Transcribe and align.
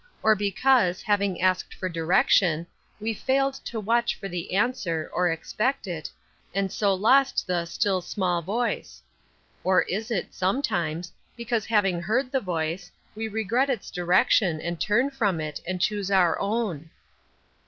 or 0.23 0.33
because, 0.33 1.03
having 1.03 1.39
asked 1.39 1.75
for 1.75 1.87
direction, 1.87 2.65
we 2.99 3.13
failed 3.13 3.53
to 3.53 3.79
watch 3.79 4.15
for 4.19 4.27
the 4.27 4.55
answer, 4.55 5.07
or 5.13 5.29
expect 5.29 5.85
it, 5.85 6.09
and 6.55 6.71
so 6.71 6.91
lost 6.91 7.45
the" 7.45 7.65
still 7.67 8.01
small 8.01 8.41
voice?" 8.41 9.03
Or 9.63 9.83
is 9.83 10.09
it, 10.09 10.33
sometimes, 10.33 11.13
because 11.37 11.67
having 11.67 12.01
heard 12.01 12.31
the 12.31 12.41
voice, 12.41 12.91
we 13.13 13.27
regret 13.27 13.69
its 13.69 13.91
direction 13.91 14.59
and 14.59 14.81
turn 14.81 15.11
from 15.11 15.39
it, 15.39 15.61
and 15.67 15.79
choose 15.79 16.09
our 16.09 16.39
own 16.39 16.89